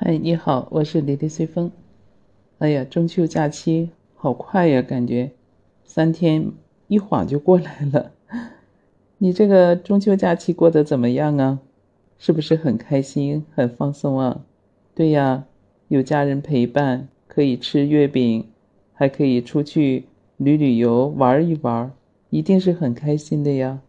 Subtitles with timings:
[0.00, 1.72] 嗨，你好，我是李丽随风。
[2.58, 5.32] 哎呀，中秋假期好快呀，感觉
[5.84, 6.52] 三天
[6.86, 8.12] 一晃就过来了。
[9.18, 11.58] 你这个中秋假期过得怎么样啊？
[12.16, 14.44] 是不是很开心、很放松啊？
[14.94, 15.46] 对呀，
[15.88, 18.46] 有家人陪伴，可以吃月饼，
[18.94, 20.04] 还可以出去
[20.36, 21.90] 旅旅游、玩一玩，
[22.30, 23.80] 一定是很开心的呀。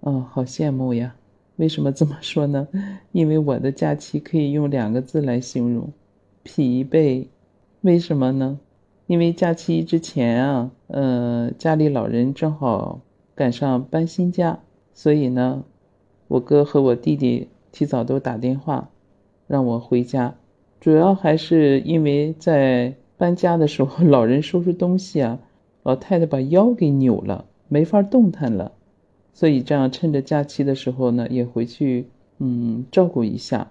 [0.00, 1.16] 哦，好羡慕呀。
[1.56, 2.66] 为什么这么说呢？
[3.12, 5.92] 因为我的假期可以用两个字来形容：
[6.42, 7.26] 疲惫。
[7.80, 8.60] 为什么呢？
[9.06, 13.00] 因为假期之前啊，呃，家里老人正好
[13.34, 14.60] 赶上搬新家，
[14.94, 15.64] 所以呢，
[16.28, 18.90] 我哥和我弟弟提早都打电话
[19.46, 20.36] 让我回家。
[20.78, 25.40] 主要还是因为在搬家的时候， 老人收拾东西啊，
[25.82, 28.72] 老太太把腰给扭了，没法动弹了。
[29.32, 32.06] 所以这样趁着假期的时候呢，也回去
[32.40, 33.70] 嗯照顾一下。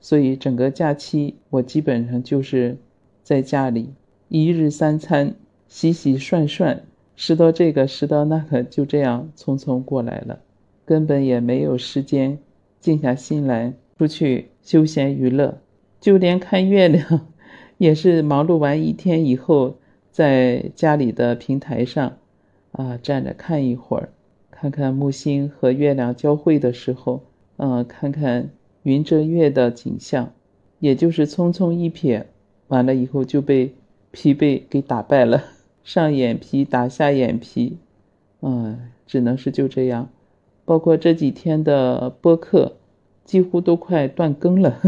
[0.00, 2.76] 所以整个假期我基本上就是
[3.22, 3.92] 在家里
[4.28, 5.34] 一日三餐
[5.68, 6.80] 洗洗涮涮，
[7.14, 10.40] 拾到这个拾到那个，就这样匆匆过来了，
[10.84, 12.38] 根本也没有时间
[12.80, 15.58] 静下心来出去休闲娱乐。
[16.00, 17.26] 就连看月亮，
[17.76, 19.76] 也是忙碌完一天以后，
[20.12, 22.18] 在家里的平台上
[22.70, 24.10] 啊站着看一会儿。
[24.50, 27.22] 看看木星和月亮交汇的时候，
[27.58, 28.50] 嗯，看看
[28.82, 30.32] 云遮月的景象，
[30.78, 32.24] 也就是匆匆一瞥，
[32.68, 33.74] 完了以后就被
[34.10, 35.42] 疲惫给打败了，
[35.84, 37.76] 上眼皮打下眼皮，
[38.40, 40.08] 嗯，只能是就这样。
[40.64, 42.76] 包括这几天的播客，
[43.24, 44.80] 几乎都快断更了。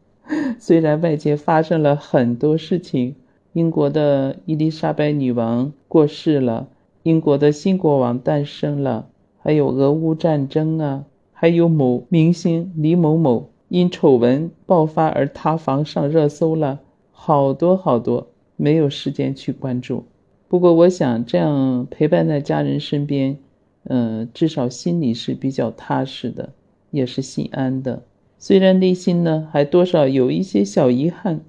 [0.60, 3.16] 虽然外界发生了很多事情，
[3.52, 6.68] 英国的伊丽莎白女王过世了。
[7.02, 11.06] 英国的新国王诞生了，还有俄乌战争啊，
[11.40, 16.80] 还有某明星李某某因丑闻爆发而塌房上热搜了，
[17.12, 20.04] 好多好多，没有时间去关注。
[20.48, 23.38] 不过我想这样陪伴在家人身边，
[23.84, 26.50] 嗯，至少心里是比较踏实的，
[26.90, 28.02] 也是心安的。
[28.38, 31.40] 虽然内心呢还多少有一些小遗憾，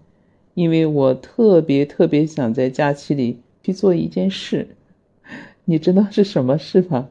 [0.53, 4.69] 因为我特别特别想在假期里去做一件事。
[5.66, 7.09] 你知道是什么事吗？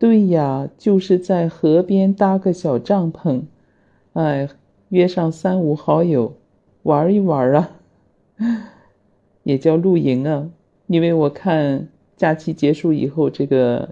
[0.00, 3.42] 对呀，就是在河边搭个小帐篷，
[4.14, 4.48] 哎，
[4.88, 6.38] 约上三五好友
[6.84, 7.70] 玩一玩啊，
[9.44, 10.48] 也叫露营啊。
[10.86, 13.90] 因为我看假期结束以后，这个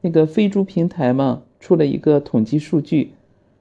[0.00, 3.12] 那个飞猪平台嘛，出了一个统计数据，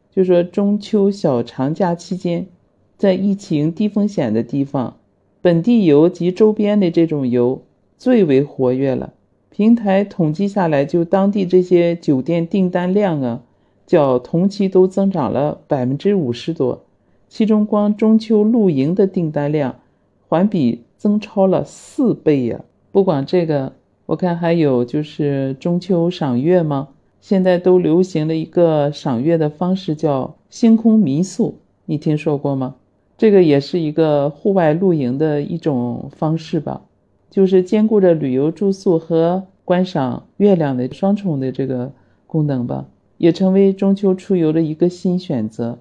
[0.09, 2.47] 就说中秋小长假期间，
[2.95, 4.95] 在疫情低风险的地方，
[5.41, 7.61] 本地游及周边的这种游
[7.97, 9.11] 最为活跃了。
[9.49, 13.41] 平台统计下来，就当地这些酒店订单量啊，
[13.85, 16.83] 较同期都增长了百分之五十多。
[17.27, 19.79] 其中，光中秋露营的订单量，
[20.27, 22.61] 环比增超了四倍呀！
[22.91, 23.73] 不管这个，
[24.05, 26.89] 我看还有就是中秋赏月吗？
[27.19, 32.75] 现在都流行了一个赏月的方式，叫星空民宿，你听说过吗？
[33.17, 36.81] 这个也是一个户外露营的一种方式吧。
[37.29, 41.91] 就是兼顾着旅游住宿和观赏月亮的双重的这个
[42.25, 42.85] 功能吧，
[43.17, 45.77] 也成为中秋出游的一个新选择。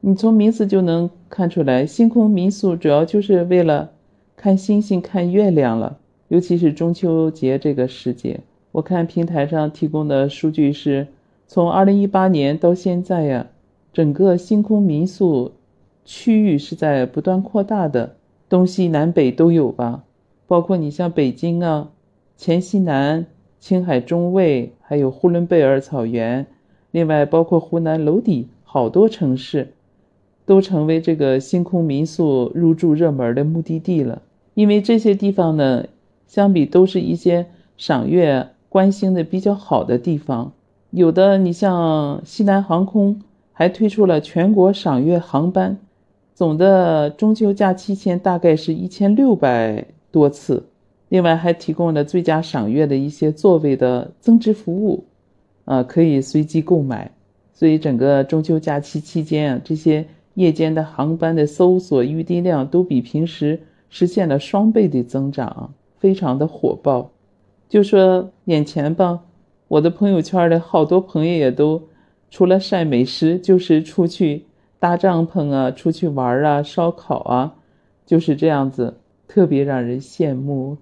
[0.00, 3.90] 你从名字就能看出来，星空民宿主要就是为了
[4.36, 5.98] 看星星、看月亮了。
[6.28, 11.06] 尤其是中秋节这个时节，我看平台上提供的数据是，
[11.46, 13.46] 从二零一八年到现在呀，
[13.92, 15.52] 整个星空民宿
[16.04, 18.14] 区域是在不断扩大的，
[18.48, 20.04] 东西南北都有吧。
[20.48, 21.90] 包括你像北京啊、
[22.38, 23.26] 黔西南、
[23.60, 26.46] 青海中卫，还有呼伦贝尔草原，
[26.90, 29.74] 另外包括湖南娄底，好多城市
[30.46, 34.22] 都成为这个星空民宿入住热门的目的地了。
[34.54, 35.84] 因为这些地方呢，
[36.26, 40.52] 相比都是一些赏月观星的比较好的地方。
[40.90, 43.20] 有的你像西南航空
[43.52, 45.76] 还推出了全国赏月航班，
[46.34, 49.84] 总的中秋假期前大概是一千六百。
[50.10, 50.64] 多次，
[51.08, 55.04] 另外还提供了最佳赏月的一些座位的增值服务，
[55.64, 57.10] 啊，可以随机购买。
[57.52, 63.60] 所以整个中秋假期期间啊，这些夜间的航班的搜索预订量都比平时
[63.90, 67.10] 实现了双倍的增长，非常的火爆。
[67.68, 69.20] 就说眼前吧，
[69.66, 71.82] 我的朋友圈的好多朋友也都
[72.30, 74.44] 除了晒美食，就是出去
[74.78, 77.54] 搭帐篷啊，出去玩啊，烧烤啊，
[78.06, 78.94] 就是这样子。
[79.28, 80.78] 特别让人羡慕。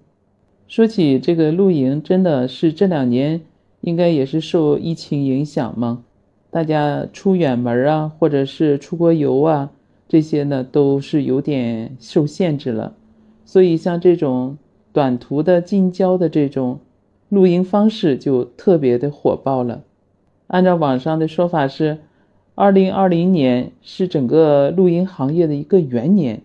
[0.67, 3.41] 说起这个露营，真的是这两年
[3.81, 6.03] 应该也是受疫情影响嘛，
[6.49, 9.71] 大家出远门啊，或者是出国游啊，
[10.07, 12.95] 这些呢都是有点受限制了。
[13.45, 14.57] 所以像这种
[14.91, 16.79] 短途的近郊的这种
[17.29, 19.83] 露营方式就特别的火爆了。
[20.47, 21.99] 按照网上的说法是，
[22.55, 26.41] 二零二零年是整个露营行业的一个元年。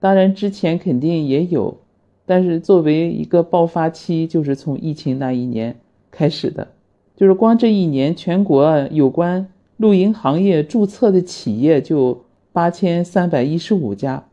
[0.00, 1.76] 当然之前肯定也有，
[2.24, 5.76] 但是作为一个爆发期，就是从疫情那一年
[6.10, 6.68] 开始的。
[7.16, 14.24] 就是光这一年，全国有关露营行业注册的企业就八千三百一十五家。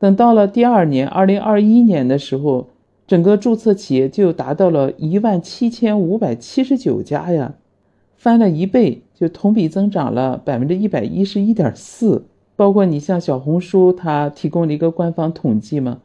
[0.00, 2.68] 等到了第二年，二零二一年的时候，
[3.06, 7.54] 整个注册企业就达到了一万七千五百七十九家呀，
[8.16, 12.24] 翻了一倍，就同比增长了百分之一百一十一点四。
[12.56, 16.00] 包括你像小红书，它提供了一个官方统计嘛，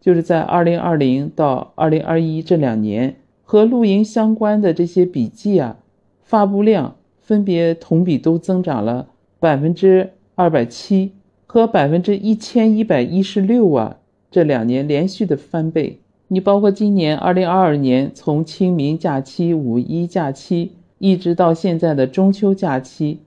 [0.00, 3.16] 就是在二零二零到二零二一这两年。
[3.42, 5.76] 和露营相关的这些笔记啊，
[6.22, 9.08] 发布量分别同比都增长了
[9.40, 11.10] 百分之二百七
[11.48, 13.96] 和百分之一千一百一十六啊，
[14.30, 15.98] 这两年连续的翻倍。
[16.28, 23.18] 你包括今年二零二二年，从清明假期、五一假期一直到现在的中秋假期，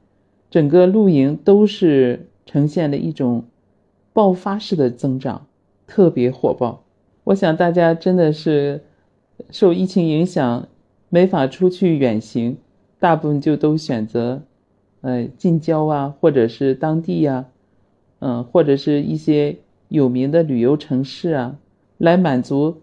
[0.50, 3.46] 整个露营都是呈现了一种
[4.14, 5.48] 爆发式的增长，
[5.88, 6.84] 特别火爆。
[7.26, 8.82] 我想大家真的是。
[9.50, 10.68] 受疫情影响，
[11.10, 12.56] 没法出去远行，
[13.00, 14.44] 大部分就都选择，
[15.02, 17.48] 呃，近郊啊，或者是当地呀，
[18.20, 19.58] 嗯，或者是一些
[19.90, 21.58] 有名的旅游城市啊，
[21.98, 22.78] 来满足，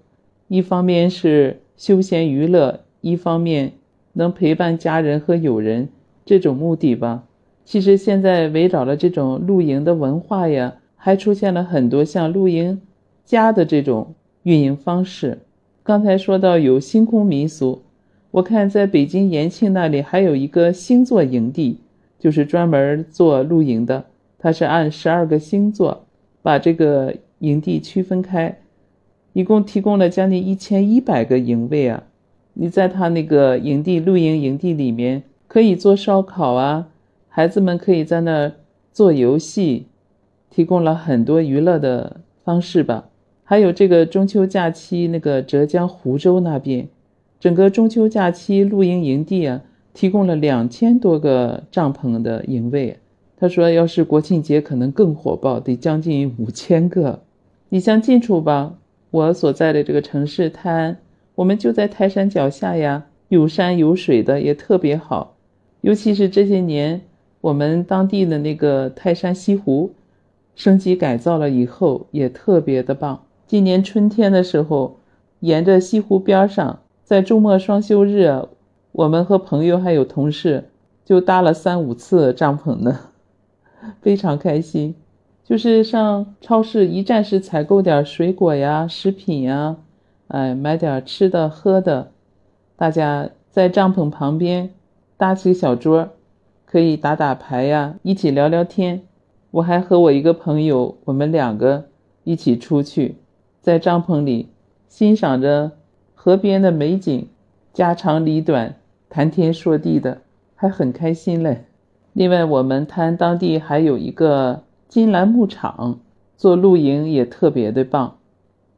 [0.49, 3.75] 一方面是休闲娱乐，一方面
[4.13, 5.89] 能陪伴家人和友人
[6.25, 7.25] 这种目的吧。
[7.71, 12.81] 其实现在围绕了这种露营的文化呀，还出现了很多像露营
[13.25, 14.13] 家的这种
[14.43, 15.39] 运营方式。
[15.85, 17.83] 刚才说到有星空民俗，
[18.33, 21.79] 我看在北京延庆那里还有一个星座营地，
[22.19, 24.05] 就是专门做露营的。
[24.37, 26.07] 它是按十二个星座
[26.43, 28.59] 把这个营地区分开，
[29.33, 32.03] 一共提供了将近一千一百个营位啊！
[32.55, 36.89] 你在他那个营地露营营地里面可以做烧烤啊，
[37.41, 38.53] 孩子们可以在那儿
[38.93, 39.87] 做游戏，
[40.51, 43.09] 提供了很多娱乐的方式吧。
[43.45, 46.87] 还有这个中秋假期，那个浙江湖州那边，
[47.41, 49.63] 整个中秋假期露营营地啊，
[49.95, 52.99] 提供了两千多个帐篷的营位。
[53.39, 57.21] 他说，要是国庆节可能更火爆，得将近五千个。
[57.71, 58.75] 你像近处吧，
[59.11, 60.99] 我所在的这个城市泰安，
[61.37, 65.37] 我们就在泰山脚下呀，有山有水的，也特别好。
[65.81, 67.01] 尤其是这些年，
[67.41, 69.93] 我们当地的那个泰山西湖，
[70.55, 73.25] 升级改造了以后，也特别的棒。
[73.47, 74.99] 今年春天的时候，
[75.41, 78.47] 沿着西湖边上，在周末双休日，
[78.93, 80.69] 我们和朋友还有同事
[81.05, 83.01] 就搭了三五次帐篷呢，
[84.03, 84.95] 非常开心。
[85.43, 89.77] 就是上超市一站式采购点水果呀、食品呀，
[90.29, 92.13] 哎，买点吃的喝的，
[92.77, 94.71] 大家在帐篷旁边
[95.17, 96.11] 搭起小桌，
[96.71, 99.03] 可以打打牌呀，一起聊聊天。
[99.51, 101.87] 我还和我一个朋友，我们两个
[102.23, 103.17] 一起出去。
[103.61, 104.51] 在帐篷里
[104.89, 105.73] 欣赏着
[106.15, 107.27] 河边的美景，
[107.73, 108.77] 家长里短，
[109.09, 110.19] 谈天说地的，
[110.55, 111.65] 还很开心嘞。
[112.13, 115.99] 另外，我们滩当地还有一个金兰牧场，
[116.37, 118.19] 做露营也特别的棒。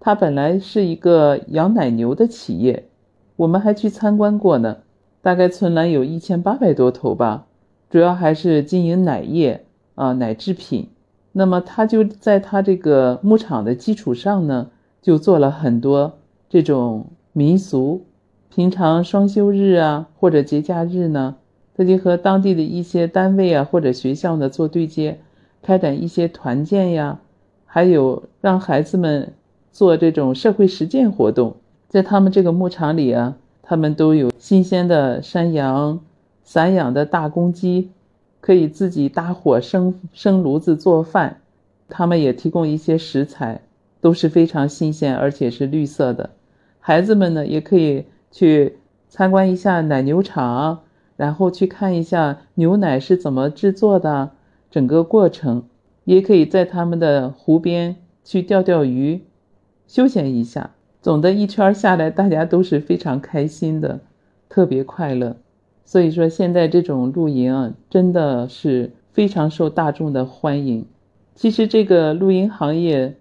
[0.00, 2.88] 它本来是一个养奶牛的企业，
[3.36, 4.78] 我们还去参观过呢。
[5.20, 7.44] 大概存栏有一千八百多头吧，
[7.92, 10.88] 主要还是经营奶业啊，奶制品。
[11.32, 14.70] 那么他就在他这个牧场的基础上呢，
[15.02, 16.14] 就做了很多
[16.48, 18.06] 这种民俗。
[18.48, 21.36] 平常双休日啊，或者节假日呢，
[21.76, 25.18] 他就和当地的一些单位啊或者学校呢做对接，
[25.60, 27.20] 开展一些团建呀，
[27.66, 29.34] 还有让孩子们
[29.70, 31.56] 做这种社会实践活动。
[31.90, 36.00] 在他们这个牧场里啊，他们都有新鲜的山羊、
[36.42, 37.90] 散养的大公鸡。
[38.40, 41.42] 可以自己搭火生生炉子做饭，
[41.88, 43.60] 他们也提供一些食材，
[44.00, 46.30] 都是非常新鲜，而且是绿色的。
[46.80, 50.80] 孩子们呢，也可以去参观一下奶牛场，
[51.16, 54.32] 然后去看一下牛奶是怎么制作的
[54.72, 55.62] 整个过程，
[56.02, 57.94] 也可以在他们的湖边
[58.24, 59.22] 去钓钓鱼，
[59.86, 60.72] 休闲一下。
[61.00, 64.00] 总的一圈下来，大家都是非常开心的，
[64.48, 65.36] 特别快乐。
[65.84, 70.86] 所以说，现在这种露营啊，真的是非常受大众的欢迎。
[71.34, 73.16] 其实，这个露营行业，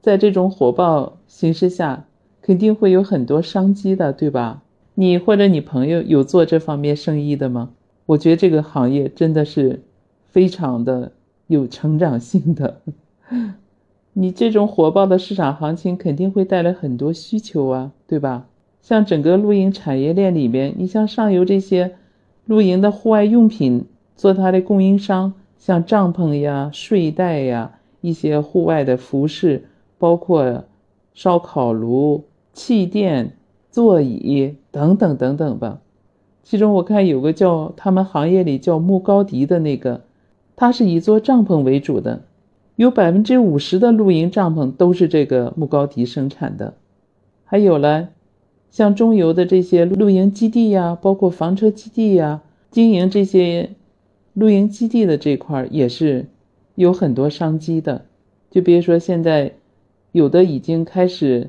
[0.00, 2.04] 在这种火爆形势下，
[2.40, 4.62] 肯定会有很多商机的，对吧？
[4.94, 7.70] 你或者你朋友有做这方面生意的吗？
[8.06, 9.82] 我觉得这个行业真的是
[10.30, 11.12] 非常的
[11.48, 12.80] 有成长性的。
[14.14, 18.46] 你这种火爆的市场行情肯定会带来很多需求啊，对吧？
[18.86, 21.96] 像整个露营产业链里边，你像上游这些
[22.44, 29.64] 露营的户外用品做它的供应商，像帐篷呀、睡袋呀、一些户外的服饰，
[29.98, 30.62] 包括
[31.14, 33.32] 烧烤炉、气垫、
[33.72, 35.80] 座椅等等等等吧。
[36.44, 40.02] 其中我看有个叫他们行业里叫木高迪的那个，
[40.54, 42.22] 它是以做帐篷为主的。
[42.76, 46.74] 有百分之五十的露营帐篷都是这个木高迪生产的，
[47.44, 48.10] 还有了，
[48.76, 53.70] 像中游的这些露营基地呀，包括房车基地呀，经营这些
[54.34, 56.26] 露营基地的这块也是
[56.74, 58.04] 有很多商机的。
[58.50, 59.54] 就别说现在
[60.12, 61.48] 有的已经开始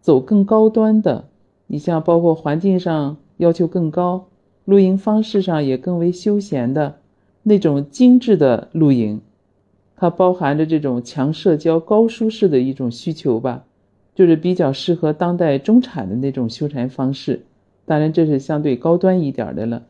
[0.00, 1.28] 走更高端的，
[1.68, 4.26] 你像包括环境上要求更高，
[4.64, 6.98] 露营方式上也更为休闲的
[7.44, 9.20] 那种精致的露营。
[9.94, 13.66] 它包含着这种强社交、高舒适的一种需求吧，
[14.16, 17.42] 就是比较适合当代中产的那种休闲方式。
[17.84, 19.84] 当然，这是相对高端一点的了。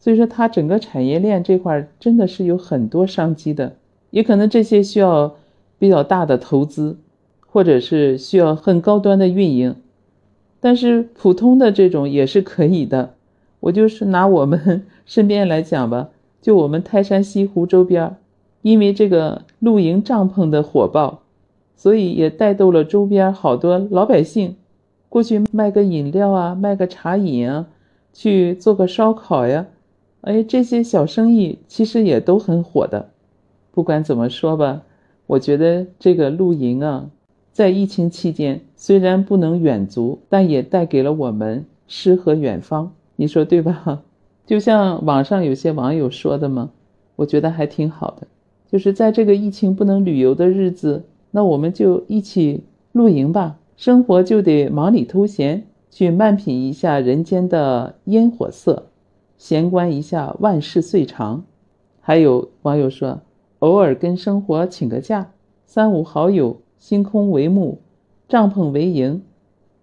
[0.00, 3.76] 所以说，它整个产业链这块真的是有很多商机的。
[4.10, 5.36] 也可能这些需要
[5.78, 6.96] 比较大的投资，
[7.46, 9.76] 或者是需要很高端的运营，
[10.60, 13.14] 但是普通的这种也是可以的。
[13.60, 16.08] 我就是拿我们 身边来讲吧，
[16.40, 18.16] 就我们泰山西湖周边。
[18.62, 21.22] 因为这个露营帐篷的火爆，
[21.78, 24.56] 所以也带动了周边好多老百姓
[25.08, 27.66] 过去卖个饮料啊，卖个茶饮啊，
[28.12, 29.64] 去做个烧烤呀，
[30.22, 33.08] 哎，这些小生意其实也都很火的。
[33.70, 34.82] 不管怎么说吧，
[35.28, 37.08] 我觉得这个露营啊，
[37.52, 42.92] 在疫情期间虽然不能远足，但也带给了我们诗和远方。
[43.14, 44.02] 你说对吧？
[44.44, 46.70] 就像网上有些网友说的嘛，
[47.14, 48.26] 我觉得还挺好的。
[48.70, 53.58] 就是在这个疫情不能旅游的日子，那我们就一起露营吧。
[53.76, 58.86] 生活就得忙里偷闲，去慢品一下人间的烟火色，
[59.36, 61.44] 闲观一下万事岁长。
[62.00, 63.20] 还有网友说，
[63.60, 65.30] 偶尔跟生活请个假，
[65.66, 67.78] 三五好友，星空为幕，
[68.28, 69.22] 帐篷为营，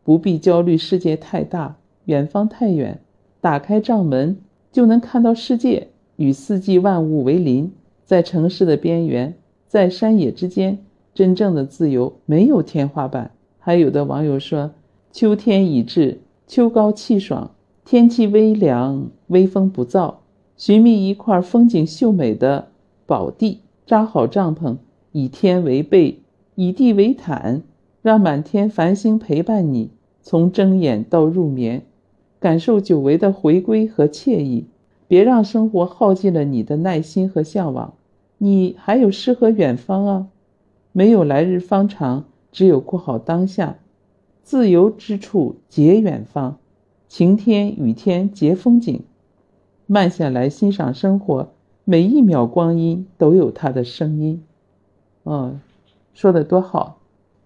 [0.04, 3.00] 不必焦虑世界太大，远方太远，
[3.40, 4.38] 打开帐门
[4.72, 5.88] 就能看到世界，
[6.18, 7.72] 与四季万物为邻。
[8.04, 9.34] 在城市的边缘，
[9.68, 10.78] 在山野之间，
[11.16, 13.32] 真正的自由没有天花板。
[13.58, 14.70] 还有的网友说，
[15.12, 17.50] 秋天已至，秋高气爽，
[17.84, 20.16] 天气微凉，微风不燥，
[20.58, 22.68] 寻觅一块风景秀美的
[23.08, 24.76] 宝地，扎好帐篷，
[25.14, 26.20] 以天为被，
[26.54, 27.64] 以地为毯，
[28.02, 29.90] 让满天繁星陪伴你，
[30.22, 31.84] 从睁眼到入眠，
[32.40, 34.66] 感受久违的回归和惬意。
[35.08, 37.94] 别让生活耗尽了你的耐心和向往，
[38.40, 40.28] 你还有诗和远方啊！
[40.98, 42.24] 没有来日方长，
[42.54, 43.76] 只有过好当下。
[44.44, 46.56] 自由之处结远方，
[47.10, 49.04] 晴天雨天结风景。
[49.88, 51.50] 慢下来欣赏生活，
[51.84, 54.42] 每一秒光阴都有它的声音。
[55.26, 55.60] 嗯，
[56.14, 57.00] 说的多好！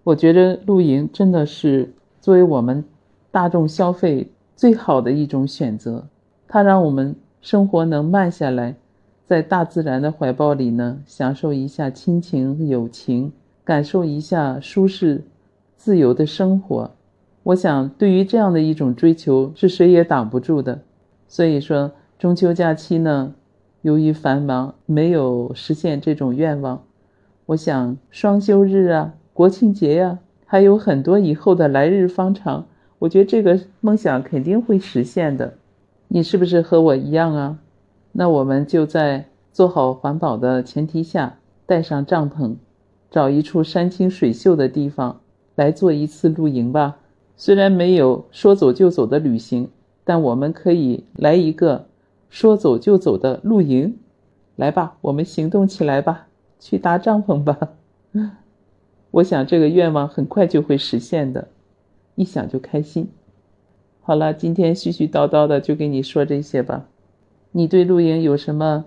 [0.04, 2.84] 我觉得露营真的是作为我们
[3.32, 6.06] 大众消费最好的一种选择，
[6.46, 7.16] 它让我们。
[7.42, 8.76] 生活能慢下来，
[9.26, 13.32] 在大自然的怀抱里呢，享受一下亲情友情，
[13.70, 15.22] 感受一下舒适、
[15.76, 16.90] 自由的生活。
[17.44, 20.80] 我想，对于这样的一种追求，是谁也挡不住的。
[21.28, 23.32] 所以说，中秋假期呢，
[23.82, 26.82] 由于繁忙，没有实现这种愿望。
[27.46, 32.66] 我想，双休日啊，国庆节呀，还有很多以后的来日方长，
[32.98, 35.54] 我觉得这个梦想肯定会实现的。
[36.08, 37.58] 你是不是和我一样啊？
[38.10, 42.56] 那我们就在做好环保的前提下，带上帐篷，
[43.10, 45.20] 找一处山清水秀的地方
[45.56, 46.98] 来做一次露营吧。
[47.36, 49.68] 虽然没有说走就走的旅行，
[50.04, 51.86] 但我们可以来一个
[52.28, 53.96] 说走就走的露营。
[54.56, 57.58] 来吧，我们行动起来吧，去搭帐篷吧。
[59.12, 61.48] 我想这个愿望很快就会实现的，
[62.14, 63.08] 一想就开心。
[64.02, 66.86] 好了，今天絮絮叨叨的就跟你说这些吧。
[67.52, 68.84] 你对露营有什么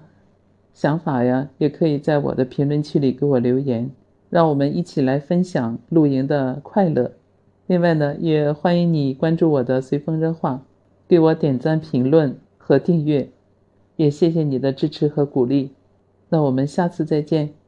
[0.73, 1.49] 想法呀？
[1.57, 3.89] 也可以在我的评论区里给我留言，
[4.33, 7.11] 让我们一起来分享露营的快乐。
[7.67, 10.63] 另外呢，也欢迎你关注我的随风热话，
[11.07, 13.29] 给我点赞、评论和订阅，
[13.95, 15.69] 也谢谢你的支持和鼓励。
[16.29, 17.62] 那我们下次再见。